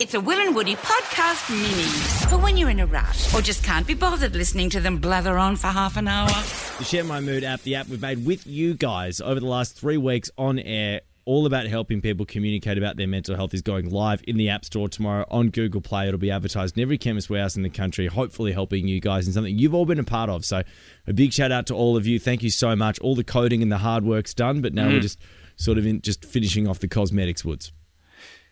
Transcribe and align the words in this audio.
It's 0.00 0.14
a 0.14 0.20
Will 0.20 0.38
and 0.38 0.54
Woody 0.54 0.76
podcast 0.76 1.50
mini 1.50 1.82
for 2.30 2.38
when 2.38 2.56
you're 2.56 2.70
in 2.70 2.78
a 2.78 2.86
rush 2.86 3.34
or 3.34 3.42
just 3.42 3.64
can't 3.64 3.84
be 3.84 3.94
bothered 3.94 4.36
listening 4.36 4.70
to 4.70 4.80
them 4.80 4.98
blather 4.98 5.36
on 5.36 5.56
for 5.56 5.66
half 5.66 5.96
an 5.96 6.06
hour. 6.06 6.28
The 6.78 6.84
Share 6.84 7.02
My 7.02 7.18
Mood 7.18 7.42
app, 7.42 7.62
the 7.62 7.74
app 7.74 7.88
we've 7.88 8.00
made 8.00 8.24
with 8.24 8.46
you 8.46 8.74
guys 8.74 9.20
over 9.20 9.40
the 9.40 9.46
last 9.46 9.76
three 9.76 9.96
weeks 9.96 10.30
on 10.38 10.60
air, 10.60 11.00
all 11.24 11.46
about 11.46 11.66
helping 11.66 12.00
people 12.00 12.24
communicate 12.26 12.78
about 12.78 12.96
their 12.96 13.08
mental 13.08 13.34
health, 13.34 13.52
is 13.54 13.60
going 13.60 13.90
live 13.90 14.22
in 14.28 14.36
the 14.36 14.48
App 14.48 14.64
Store 14.64 14.88
tomorrow 14.88 15.26
on 15.32 15.50
Google 15.50 15.80
Play. 15.80 16.06
It'll 16.06 16.16
be 16.16 16.30
advertised 16.30 16.78
in 16.78 16.82
every 16.82 16.96
chemist 16.96 17.28
warehouse 17.28 17.56
in 17.56 17.64
the 17.64 17.68
country, 17.68 18.06
hopefully 18.06 18.52
helping 18.52 18.86
you 18.86 19.00
guys 19.00 19.26
in 19.26 19.32
something 19.32 19.58
you've 19.58 19.74
all 19.74 19.84
been 19.84 19.98
a 19.98 20.04
part 20.04 20.30
of. 20.30 20.44
So, 20.44 20.62
a 21.08 21.12
big 21.12 21.32
shout 21.32 21.50
out 21.50 21.66
to 21.66 21.74
all 21.74 21.96
of 21.96 22.06
you. 22.06 22.20
Thank 22.20 22.44
you 22.44 22.50
so 22.50 22.76
much. 22.76 23.00
All 23.00 23.16
the 23.16 23.24
coding 23.24 23.62
and 23.62 23.72
the 23.72 23.78
hard 23.78 24.04
work's 24.04 24.32
done, 24.32 24.60
but 24.60 24.72
now 24.72 24.86
we're 24.86 25.00
mm. 25.00 25.02
just 25.02 25.18
sort 25.56 25.76
of 25.76 25.84
in 25.84 26.02
just 26.02 26.24
finishing 26.24 26.68
off 26.68 26.78
the 26.78 26.86
cosmetics 26.86 27.44
woods. 27.44 27.72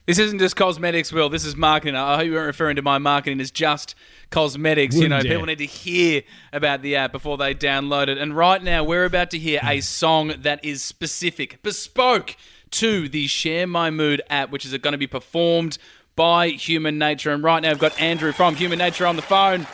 This 0.07 0.21
isn't 0.21 0.39
just 0.39 0.55
cosmetics, 0.55 1.13
Will. 1.13 1.29
This 1.29 1.45
is 1.45 1.57
marketing. 1.57 1.97
I 1.97 2.17
hope 2.17 2.27
you 2.27 2.33
weren't 2.33 2.47
referring 2.47 2.77
to 2.77 2.83
my 2.83 2.99
marketing 2.99 3.41
as 3.41 3.51
just 3.51 3.97
cosmetics. 4.31 4.95
you 4.95 5.09
know, 5.09 5.17
Wouldn't 5.17 5.33
people 5.33 5.47
need 5.47 5.59
to 5.59 5.67
hear 5.67 6.23
about 6.53 6.83
the 6.83 6.95
app 6.95 7.11
before 7.11 7.37
they 7.37 7.57
download 7.57 8.07
it. 8.07 8.17
And 8.17 8.37
right 8.37 8.63
now, 8.63 8.85
we're 8.85 9.05
about 9.05 9.31
to 9.33 9.39
hear 9.39 9.59
a 9.65 9.77
hmm. 9.77 9.81
song 9.81 10.33
that 10.39 10.65
is 10.65 10.83
specific, 10.83 11.61
bespoke 11.63 12.37
to 12.73 13.09
the 13.09 13.27
Share 13.27 13.67
My 13.67 13.91
Mood 13.91 14.23
app, 14.31 14.51
which 14.51 14.65
is 14.65 14.77
going 14.79 14.93
to 14.93 14.99
be 14.99 15.09
performed 15.09 15.77
by 16.15 16.51
Human 16.51 16.99
Nature. 16.99 17.33
And 17.33 17.43
right 17.43 17.61
now, 17.61 17.71
I've 17.71 17.81
got 17.81 18.01
Andrew 18.01 18.31
from 18.31 18.55
Human 18.55 18.79
Nature 18.79 19.07
on 19.07 19.17
the 19.17 19.23
phone. 19.23 19.67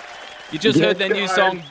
You 0.50 0.58
just 0.58 0.78
heard 0.78 0.98
their 0.98 1.08
new 1.08 1.26
guys. 1.26 1.34
song, 1.34 1.62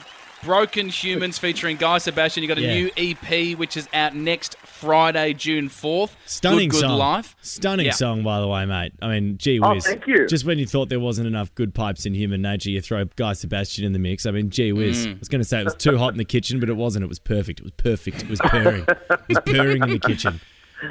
Broken 0.42 0.88
Humans, 0.88 1.38
featuring 1.38 1.76
Guy 1.76 1.98
Sebastian. 1.98 2.42
You 2.42 2.48
got 2.48 2.58
a 2.58 2.62
Yeah. 2.62 2.74
new 2.74 2.90
EP, 2.96 3.54
which 3.54 3.76
is 3.76 3.88
out 3.94 4.14
next 4.14 4.56
Friday, 4.64 5.34
June 5.34 5.68
4th. 5.68 6.16
Stunning 6.26 6.68
good, 6.68 6.80
good 6.80 6.88
song. 6.88 6.98
life. 6.98 7.36
Stunning 7.42 7.86
Yeah. 7.86 7.92
song, 7.92 8.22
by 8.24 8.40
the 8.40 8.48
way, 8.48 8.64
mate. 8.66 8.92
I 9.00 9.08
mean, 9.08 9.38
gee 9.38 9.60
whiz. 9.60 9.68
Oh, 9.68 9.74
whiz. 9.74 9.86
thank 9.86 10.06
you. 10.08 10.26
Just 10.26 10.44
when 10.44 10.58
you 10.58 10.66
thought 10.66 10.88
there 10.88 10.98
wasn't 11.00 11.28
enough 11.28 11.54
good 11.54 11.74
pipes 11.74 12.06
in 12.06 12.14
human 12.14 12.42
nature, 12.42 12.70
you 12.70 12.80
throw 12.80 13.04
Guy 13.16 13.34
Sebastian 13.34 13.84
in 13.84 13.92
the 13.92 14.00
mix. 14.00 14.26
I 14.26 14.32
mean, 14.32 14.50
gee 14.50 14.72
whiz. 14.72 15.06
Mm. 15.06 15.14
I 15.14 15.18
was 15.20 15.28
going 15.28 15.40
to 15.40 15.44
say 15.44 15.60
it 15.60 15.64
was 15.64 15.76
too 15.76 15.96
hot 15.98 16.12
in 16.12 16.18
the 16.18 16.24
kitchen, 16.24 16.58
but 16.58 16.68
it 16.68 16.76
wasn't. 16.76 17.04
It 17.04 17.08
was 17.08 17.20
perfect. 17.20 17.60
It 17.60 17.64
was 17.64 17.72
perfect. 17.76 18.22
It 18.24 18.28
was 18.28 18.40
purring. 18.40 18.84
it 18.88 19.20
was 19.28 19.38
purring 19.46 19.82
in 19.84 19.90
the 19.90 19.98
kitchen. 20.00 20.40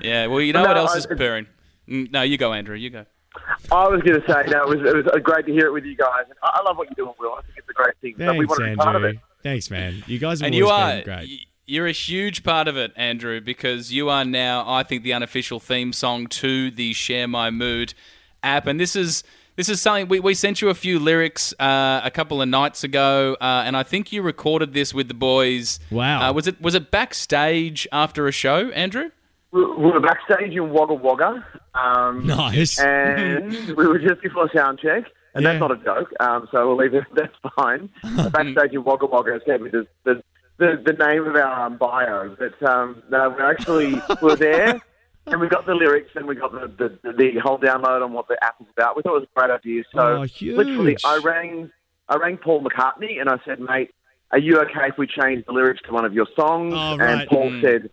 Yeah, 0.02 0.28
well, 0.28 0.40
you 0.40 0.54
know 0.54 0.62
No, 0.64 0.70
what 0.70 0.78
else 0.78 0.96
I- 0.96 1.00
is 1.00 1.06
purring? 1.08 1.48
Mm, 1.90 2.10
No, 2.12 2.22
you 2.22 2.38
go, 2.38 2.54
Andrew. 2.54 2.78
You 2.78 2.90
go. 2.90 3.06
I 3.72 3.88
was 3.90 4.02
going 4.02 4.22
to 4.22 4.28
say, 4.28 4.44
no, 4.50 4.64
it 4.64 4.78
was, 4.80 4.90
it 4.90 4.96
was 4.96 5.08
uh, 5.08 5.18
great 5.20 5.46
to 5.46 5.52
hear 5.52 5.66
it 5.66 5.72
with 5.74 5.84
you 5.86 5.96
guys. 5.98 6.26
I 6.44 6.60
I 6.60 6.62
love 6.64 6.78
what 6.78 6.88
you're 6.90 7.06
doing, 7.06 7.16
Will. 7.20 7.34
I 7.38 7.42
think 7.42 7.58
it's 7.58 7.70
a 7.70 7.74
great 7.74 7.96
thing. 8.02 8.16
so 8.18 8.32
we 8.34 8.46
want 8.46 8.60
to 8.64 8.70
be 8.70 8.76
part 8.78 8.96
of 8.96 9.04
Andrew. 9.04 9.20
it. 9.20 9.20
Thanks, 9.44 9.70
man. 9.70 10.04
You 10.08 10.20
guys 10.20 10.40
have 10.40 10.48
And 10.48 10.56
you 10.56 10.68
are 10.68 10.96
been 10.96 11.04
great. 11.04 11.48
You're 11.66 11.88
a 11.88 11.94
huge 11.94 12.44
part 12.44 12.68
of 12.68 12.76
it, 12.76 12.92
Andrew, 12.96 13.40
because 13.40 13.94
you 13.94 14.10
are 14.10 14.26
now, 14.26 14.66
I 14.68 14.84
think, 14.84 15.04
the 15.04 15.14
unofficial 15.14 15.60
theme 15.60 15.94
song 15.94 16.28
to 16.28 16.70
the 16.72 16.92
Share 16.94 17.28
My 17.28 17.50
Mood 17.50 17.94
app. 18.44 18.68
And 18.68 18.80
this 18.80 18.96
is 18.96 19.24
this 19.56 19.70
is 19.70 19.82
something 19.82 20.08
we, 20.08 20.20
we 20.20 20.34
sent 20.34 20.62
you 20.62 20.70
a 20.70 20.74
few 20.74 21.00
lyrics 21.00 21.54
uh, 21.60 22.02
a 22.04 22.12
couple 22.12 22.42
of 22.42 22.50
nights 22.50 22.84
ago, 22.84 23.38
uh, 23.40 23.64
and 23.66 23.78
I 23.78 23.84
think 23.84 24.12
you 24.12 24.22
recorded 24.22 24.74
this 24.74 24.94
with 24.94 25.08
the 25.08 25.14
boys. 25.14 25.80
Wow. 25.92 26.30
Uh, 26.30 26.34
was 26.34 26.48
it 26.48 26.62
was 26.62 26.76
it 26.76 26.92
backstage 26.92 27.88
after 27.92 28.28
a 28.28 28.32
show, 28.32 28.70
Andrew? 28.72 29.12
We 29.52 29.66
we 29.66 29.92
were 29.92 30.00
backstage 30.00 30.54
in 30.54 30.72
Wagga 30.72 30.94
Wagga. 30.94 31.46
Um, 31.76 32.26
Nice. 32.26 32.80
And 32.80 33.52
we 33.78 33.88
were 33.88 34.00
just 34.00 34.22
before 34.22 34.50
sound 34.54 34.80
check. 34.80 35.04
And 35.34 35.44
Yeah. 35.44 35.52
that's 35.54 35.62
not 35.62 35.72
a 35.72 35.78
joke, 35.78 36.12
um, 36.20 36.48
so 36.52 36.68
we'll 36.68 36.78
leave 36.78 36.94
it. 36.94 37.06
That's 37.16 37.34
fine. 37.56 37.90
backstage 38.32 38.74
in 38.74 38.84
Wagga 38.84 39.06
Wagga 39.06 39.40
gave 39.46 39.62
me 39.62 39.70
the, 39.70 39.88
the, 40.04 40.22
the, 40.58 40.82
the 40.86 40.94
name 40.94 41.26
of 41.26 41.36
our 41.36 41.66
um, 41.68 41.78
bio. 41.78 42.36
But 42.38 42.62
um, 42.70 43.02
no, 43.10 43.30
we 43.30 43.42
actually 43.44 44.02
were 44.22 44.36
there. 44.36 44.82
And 45.28 45.40
we 45.40 45.48
got 45.48 45.66
the 45.66 45.76
lyrics 45.76 46.10
and 46.16 46.26
we 46.28 46.36
got 46.36 46.52
the, 46.52 46.68
the, 47.04 47.14
the 47.14 47.40
whole 47.40 47.58
download 47.60 48.04
on 48.04 48.12
what 48.12 48.28
the 48.28 48.38
app 48.44 48.56
is 48.60 48.68
about. 48.76 48.98
We 48.98 49.04
thought 49.04 49.16
it 49.18 49.20
was 49.22 49.28
a 49.36 49.40
great 49.40 49.52
idea. 49.52 49.84
So 49.94 50.00
Oh, 50.02 50.26
literally. 50.42 50.98
I 51.06 51.18
rang, 51.24 51.72
I 52.10 52.18
rang 52.18 52.38
Paul 52.38 52.62
McCartney 52.64 53.22
and 53.22 53.30
I 53.30 53.38
said, 53.46 53.60
mate, 53.62 53.92
are 54.32 54.40
you 54.40 54.60
okay 54.62 54.88
if 54.90 54.98
we 54.98 55.08
change 55.08 55.46
the 55.46 55.54
lyrics 55.54 55.82
to 55.88 55.94
one 55.94 56.04
of 56.06 56.14
your 56.14 56.28
songs? 56.36 56.74
Oh, 56.76 56.92
And 56.94 57.02
right. 57.02 57.30
Paul 57.30 57.54
said, 57.62 57.90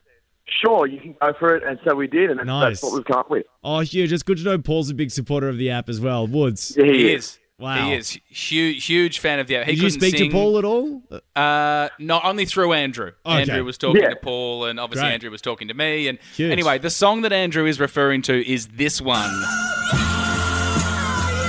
sure, 0.64 0.86
you 0.86 1.00
can 1.00 1.14
go 1.20 1.32
for 1.38 1.54
it. 1.56 1.62
And 1.64 1.78
so 1.86 1.94
we 1.94 2.06
did, 2.06 2.30
and 2.30 2.38
that's, 2.40 2.46
Nice. 2.46 2.80
that's 2.80 2.82
what 2.82 2.94
we've 2.94 3.04
come 3.04 3.18
up 3.18 3.30
with. 3.30 3.46
Oh, 3.64 3.80
huge. 3.80 4.12
It's 4.12 4.22
good 4.22 4.38
to 4.38 4.44
know 4.44 4.58
Paul's 4.58 4.90
a 4.90 4.94
big 4.94 5.10
supporter 5.10 5.48
of 5.48 5.56
the 5.58 5.70
app 5.70 5.88
as 5.88 6.00
well. 6.00 6.26
Woods. 6.26 6.74
Yeah, 6.76 6.84
he, 6.86 6.92
He 6.92 7.12
is. 7.14 7.24
is. 7.24 7.38
Wow. 7.60 7.86
He 7.88 7.94
is 7.94 8.10
huge, 8.28 8.86
huge 8.86 9.18
fan 9.18 9.40
of 9.40 9.48
the 9.48 9.56
app. 9.56 9.66
He 9.66 9.74
Did 9.74 9.82
you 9.82 9.90
speak 9.90 10.16
sing. 10.16 10.30
to 10.30 10.32
Paul 10.32 10.58
at 10.58 10.64
all? 10.64 11.02
Uh, 11.34 11.88
not 11.98 12.24
only 12.24 12.44
through 12.44 12.72
Andrew. 12.72 13.10
Okay. 13.26 13.40
Andrew 13.40 13.64
was 13.64 13.76
talking 13.76 14.00
Yeah. 14.00 14.10
to 14.10 14.16
Paul, 14.16 14.66
and 14.66 14.78
obviously 14.78 15.06
Great. 15.08 15.14
Andrew 15.14 15.30
was 15.32 15.42
talking 15.42 15.66
to 15.66 15.74
me. 15.74 16.06
And 16.06 16.18
Huge. 16.36 16.52
anyway, 16.52 16.78
the 16.78 16.88
song 16.90 17.22
that 17.22 17.32
Andrew 17.32 17.66
is 17.66 17.80
referring 17.80 18.22
to 18.22 18.48
is 18.48 18.68
this 18.68 19.00
one. 19.00 19.28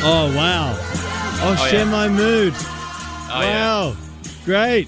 Oh, 0.01 0.33
wow. 0.35 0.73
Oh, 1.41 1.55
Oh, 1.59 1.67
share 1.69 1.85
yeah. 1.85 1.91
my 1.91 2.07
mood. 2.09 2.53
Oh, 2.57 3.41
yeah. 3.41 3.61
wow. 3.91 3.95
Great. 4.45 4.87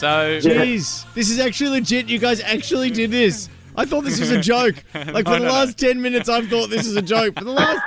So 0.00 0.40
Jeez. 0.40 1.04
This 1.12 1.28
is 1.28 1.38
actually 1.38 1.68
legit. 1.68 2.08
You 2.08 2.18
guys 2.18 2.40
actually 2.40 2.90
did 2.90 3.10
this. 3.10 3.50
I 3.76 3.84
thought 3.84 4.02
this 4.02 4.18
was 4.18 4.30
a 4.30 4.40
joke. 4.40 4.82
Like 4.94 5.26
for 5.26 5.38
the 5.38 5.40
last 5.40 5.76
10 5.76 6.00
minutes, 6.00 6.26
I've 6.26 6.48
thought 6.48 6.70
this 6.70 6.86
is 6.86 6.96
a 6.96 7.02
joke. 7.02 7.36
For 7.36 7.44
the 7.44 7.52
last 7.52 7.82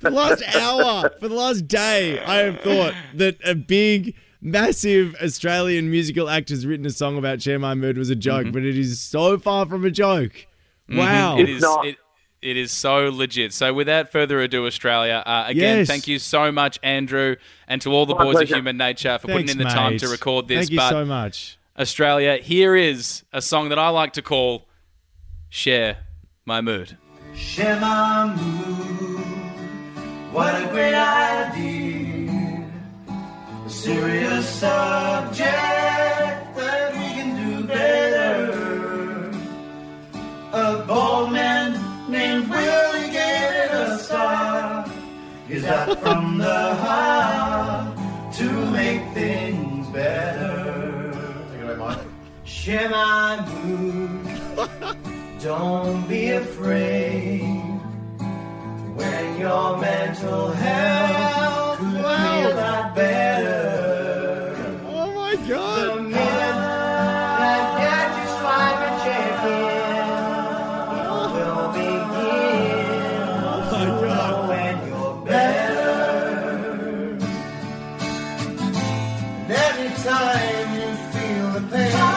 for 0.00 0.10
the 0.10 0.16
last 0.16 0.44
hour, 0.54 1.10
for 1.18 1.26
the 1.26 1.34
last 1.34 1.66
day, 1.66 2.20
I 2.20 2.36
have 2.36 2.60
thought 2.60 2.94
that 3.14 3.38
a 3.44 3.56
big, 3.56 4.14
massive 4.40 5.16
Australian 5.20 5.90
musical 5.90 6.30
act 6.30 6.50
has 6.50 6.64
written 6.64 6.86
a 6.86 6.90
song 6.90 7.18
about 7.18 7.42
Share 7.42 7.58
My 7.58 7.74
Mood 7.74 7.98
was 7.98 8.10
a 8.10 8.14
joke, 8.14 8.44
mm-hmm. 8.44 8.52
but 8.52 8.64
it 8.64 8.78
is 8.78 9.00
so 9.00 9.36
far 9.36 9.66
from 9.66 9.84
a 9.84 9.90
joke. 9.90 10.46
Mm-hmm. 10.88 10.98
Wow. 10.98 11.38
it 11.38 11.50
It's 11.50 11.62
not. 11.62 11.84
It, 11.84 11.96
it 12.42 12.56
is 12.56 12.70
so 12.72 13.10
legit. 13.10 13.52
So, 13.52 13.72
without 13.72 14.10
further 14.12 14.40
ado, 14.40 14.66
Australia, 14.66 15.22
uh, 15.26 15.44
again, 15.46 15.78
Yes. 15.78 15.86
thank 15.88 16.06
you 16.08 16.18
so 16.18 16.52
much, 16.52 16.78
Andrew, 16.82 17.36
and 17.66 17.80
to 17.82 17.90
all 17.92 18.06
the 18.06 18.14
My 18.14 18.24
boys 18.24 18.34
pleasure. 18.34 18.54
of 18.54 18.58
Human 18.60 18.76
Nature 18.76 19.18
for 19.18 19.28
Thanks, 19.28 19.42
putting 19.52 19.60
in 19.60 19.66
the 19.66 19.72
time 19.72 19.98
to 19.98 20.08
record 20.08 20.48
this. 20.48 20.58
Thank 20.66 20.70
you 20.72 20.76
but 20.78 20.90
so 20.90 21.04
much. 21.04 21.58
Australia, 21.78 22.36
here 22.36 22.74
is 22.76 23.22
a 23.32 23.42
song 23.42 23.68
that 23.70 23.78
I 23.78 23.88
like 23.88 24.12
to 24.14 24.22
call 24.22 24.66
"Share 25.48 25.98
My 26.44 26.60
Mood." 26.60 26.96
Share 27.34 27.78
my 27.80 28.34
mood. 28.34 29.20
What 30.32 30.54
a 30.62 30.66
great 30.68 30.94
idea. 30.94 32.64
A 33.66 33.70
serious 33.70 34.48
subject 34.48 35.75
From 45.66 46.38
the 46.38 46.74
heart 46.76 47.96
to 48.34 48.70
make 48.70 49.02
things 49.14 49.88
better? 49.88 51.12
Take 51.50 51.98
it. 51.98 52.06
Share 52.44 52.88
my 52.88 53.44
mood. 53.64 54.40
Don't 55.42 56.08
be 56.08 56.30
afraid 56.30 57.40
when 58.94 59.40
your 59.40 59.76
mental 59.78 60.50
health 60.52 61.78
could 61.78 61.92
be 61.94 61.98
a 61.98 62.54
lot 62.54 62.94
better. 62.94 64.80
Oh 64.86 65.12
my 65.16 65.34
god. 65.48 65.96
minute 65.96 66.05
anytime 80.06 80.74
you 80.74 80.96
feel 81.12 81.60
the 81.60 81.76
pain, 81.76 82.15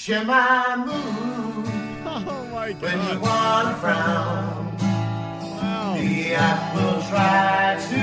Share 0.00 0.24
my 0.24 0.76
mood 0.76 1.66
Oh 2.06 2.48
my 2.52 2.70
when 2.72 2.98
you 3.08 3.18
god. 3.18 3.20
wanna 3.20 3.74
frown. 3.82 4.76
Wow. 4.78 5.96
The 5.98 6.34
app 6.34 6.62
will 6.76 7.00
try 7.10 7.76
to 7.90 8.02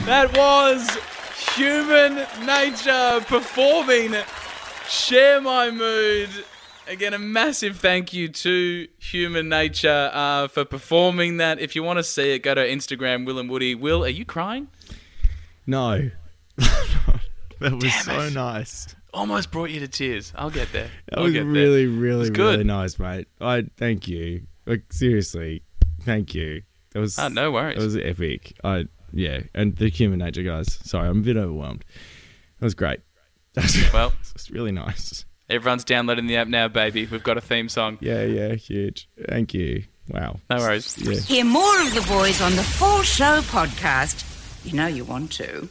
That 0.06 0.36
was 0.36 0.88
Human 1.54 2.26
Nature 2.44 3.20
performing 3.26 4.14
Share 4.88 5.40
My 5.40 5.70
Mood. 5.70 6.28
Again, 6.88 7.14
a 7.14 7.18
massive 7.18 7.76
thank 7.78 8.12
you 8.12 8.28
to 8.28 8.88
Human 8.98 9.48
Nature 9.48 10.10
uh, 10.12 10.48
for 10.48 10.64
performing 10.64 11.36
that. 11.36 11.60
If 11.60 11.76
you 11.76 11.82
want 11.84 11.98
to 11.98 12.02
see 12.02 12.32
it, 12.34 12.40
go 12.40 12.54
to 12.54 12.60
Instagram, 12.66 13.24
Will 13.24 13.38
and 13.38 13.48
Woody. 13.48 13.74
Will, 13.76 14.04
are 14.04 14.08
you 14.08 14.24
crying? 14.24 14.66
No. 15.66 16.10
that 16.56 17.20
was 17.60 17.82
Damn 17.84 18.02
so 18.02 18.20
it. 18.22 18.34
nice. 18.34 18.94
Almost 19.14 19.52
brought 19.52 19.70
you 19.70 19.78
to 19.80 19.88
tears. 19.88 20.32
I'll 20.34 20.50
get 20.50 20.72
there. 20.72 20.90
That 21.10 21.18
I'll 21.18 21.24
was 21.24 21.32
get 21.32 21.44
really, 21.44 21.86
there. 21.86 21.94
really, 21.94 22.30
really 22.30 22.64
nice, 22.64 22.98
mate. 22.98 23.28
I 23.40 23.66
thank 23.76 24.08
you. 24.08 24.42
Like 24.66 24.92
seriously, 24.92 25.62
thank 26.02 26.34
you. 26.34 26.62
That 26.92 27.00
was 27.00 27.18
Oh, 27.18 27.28
no 27.28 27.52
worries. 27.52 27.78
That 27.78 27.84
was 27.84 27.96
epic. 27.96 28.56
I 28.64 28.86
yeah, 29.12 29.40
and 29.54 29.76
the 29.76 29.88
human 29.88 30.18
nature 30.18 30.42
guys. 30.42 30.78
Sorry, 30.82 31.08
I'm 31.08 31.18
a 31.18 31.22
bit 31.22 31.36
overwhelmed. 31.36 31.84
That 32.60 32.66
was 32.66 32.74
great. 32.74 33.00
That's 33.54 33.92
Well, 33.92 34.12
it's 34.34 34.50
really 34.50 34.72
nice. 34.72 35.24
everyone's 35.50 35.84
downloading 35.84 36.26
the 36.26 36.36
app 36.36 36.48
now, 36.48 36.68
baby. 36.68 37.06
We've 37.06 37.22
got 37.22 37.36
a 37.36 37.40
theme 37.42 37.68
song. 37.68 37.98
Yeah, 38.00 38.24
yeah, 38.24 38.54
huge. 38.54 39.08
Thank 39.28 39.52
you. 39.54 39.84
Wow. 40.08 40.40
No 40.50 40.56
worries. 40.56 40.98
Yeah. 40.98 41.20
Hear 41.20 41.44
more 41.44 41.80
of 41.82 41.94
the 41.94 42.04
boys 42.08 42.40
on 42.40 42.52
the 42.56 42.62
Full 42.62 43.02
Show 43.02 43.40
podcast. 43.42 44.28
You 44.64 44.72
know 44.74 44.86
you 44.86 45.04
want 45.04 45.30
to. 45.32 45.68